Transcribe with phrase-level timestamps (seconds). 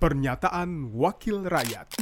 [0.00, 2.00] Pernyataan Wakil Rakyat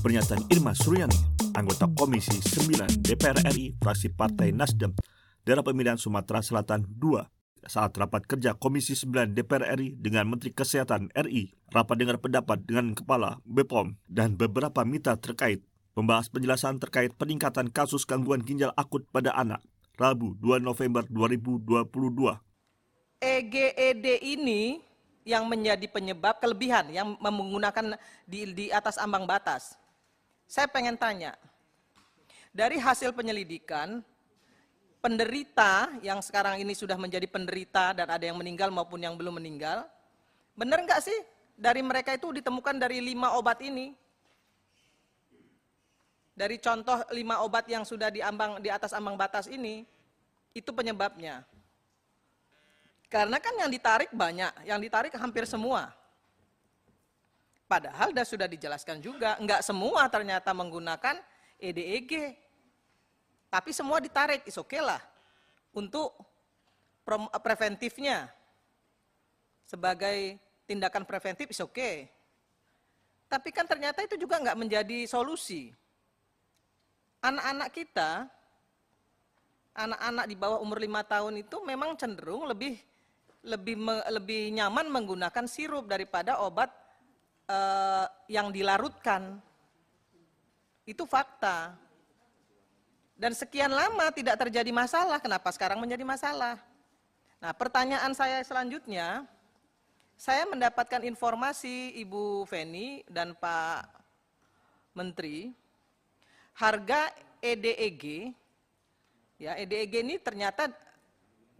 [0.00, 1.12] Pernyataan Irma Suryani,
[1.52, 4.96] anggota Komisi 9 DPR RI, fraksi Partai Nasdem,
[5.44, 11.12] daerah pemilihan Sumatera Selatan 2, saat rapat kerja Komisi 9 DPR RI dengan Menteri Kesehatan
[11.12, 15.60] RI, rapat dengar pendapat dengan Kepala BPOM dan beberapa mitra terkait,
[15.92, 19.60] membahas penjelasan terkait peningkatan kasus gangguan ginjal akut pada anak,
[20.00, 21.68] Rabu 2 November 2022.
[23.20, 24.93] EGED ini
[25.24, 27.96] yang menjadi penyebab kelebihan yang menggunakan
[28.28, 29.74] di, di atas ambang batas.
[30.44, 31.32] Saya pengen tanya,
[32.52, 34.04] dari hasil penyelidikan,
[35.00, 39.88] penderita yang sekarang ini sudah menjadi penderita dan ada yang meninggal maupun yang belum meninggal,
[40.52, 41.18] benar nggak sih
[41.56, 43.96] dari mereka itu ditemukan dari lima obat ini?
[46.34, 49.86] Dari contoh lima obat yang sudah di, ambang, di atas ambang batas ini,
[50.50, 51.46] itu penyebabnya.
[53.14, 55.94] Karena kan yang ditarik banyak, yang ditarik hampir semua.
[57.70, 61.22] Padahal sudah dijelaskan juga, enggak semua ternyata menggunakan
[61.62, 62.34] EDEG.
[63.54, 64.98] Tapi semua ditarik, is oke okay lah.
[65.70, 66.10] Untuk
[67.38, 68.34] preventifnya.
[69.62, 70.34] Sebagai
[70.66, 71.70] tindakan preventif is oke.
[71.70, 72.10] Okay.
[73.30, 75.70] Tapi kan ternyata itu juga enggak menjadi solusi.
[77.22, 78.26] Anak-anak kita,
[79.70, 82.74] anak-anak di bawah umur lima tahun itu memang cenderung lebih
[83.44, 83.76] lebih
[84.08, 86.72] lebih nyaman menggunakan sirup daripada obat
[87.48, 89.36] uh, yang dilarutkan.
[90.88, 91.76] Itu fakta.
[93.14, 96.58] Dan sekian lama tidak terjadi masalah, kenapa sekarang menjadi masalah?
[97.38, 99.22] Nah, pertanyaan saya selanjutnya,
[100.18, 103.86] saya mendapatkan informasi Ibu Feni dan Pak
[104.98, 105.54] Menteri,
[106.58, 108.34] harga EDEG,
[109.38, 110.70] ya EDEG ini ternyata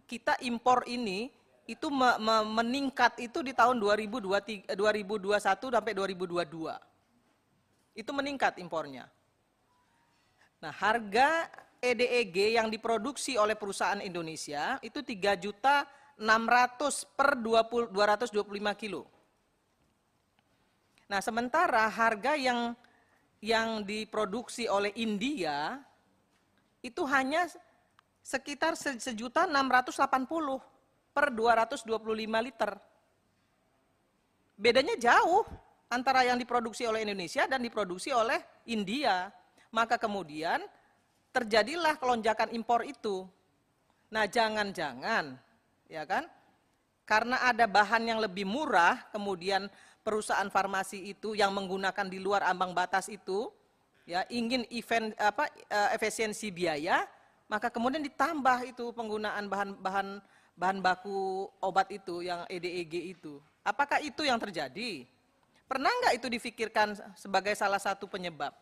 [0.05, 1.31] kita impor ini
[1.65, 6.45] itu me, me, meningkat itu di tahun 2021 sampai 2022.
[7.97, 9.09] Itu meningkat impornya.
[10.61, 11.49] Nah, harga
[11.81, 19.09] EDEG yang diproduksi oleh perusahaan Indonesia itu 3 juta 600 per 20, 225 kilo.
[21.05, 22.73] Nah, sementara harga yang
[23.43, 25.77] yang diproduksi oleh India
[26.81, 27.45] itu hanya
[28.25, 30.74] sekitar sejuta 680
[31.15, 31.87] per 225
[32.43, 32.71] liter.
[34.59, 35.47] Bedanya jauh
[35.87, 39.31] antara yang diproduksi oleh Indonesia dan diproduksi oleh India.
[39.71, 40.59] Maka kemudian
[41.31, 43.23] terjadilah kelonjakan impor itu.
[44.11, 45.39] Nah, jangan-jangan
[45.87, 46.27] ya kan?
[47.07, 49.71] Karena ada bahan yang lebih murah, kemudian
[50.03, 53.49] perusahaan farmasi itu yang menggunakan di luar ambang batas itu
[54.05, 57.05] ya ingin event apa eh, efisiensi biaya,
[57.45, 60.21] maka kemudian ditambah itu penggunaan bahan-bahan
[60.55, 63.43] bahan baku obat itu yang EDEG itu.
[63.61, 65.03] Apakah itu yang terjadi?
[65.67, 68.53] Pernah nggak itu difikirkan sebagai salah satu penyebab?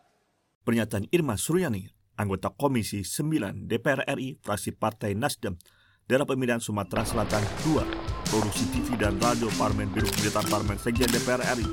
[0.63, 5.59] Pernyataan Irma Suryani, anggota Komisi 9 DPR RI, fraksi Partai Nasdem,
[6.07, 11.43] daerah pemilihan Sumatera Selatan 2, produksi TV dan radio Parmen Biru Militar Parmen Sekjen DPR
[11.59, 11.67] RI.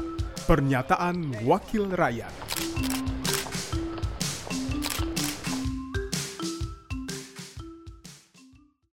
[0.50, 2.34] Pernyataan Wakil Rakyat.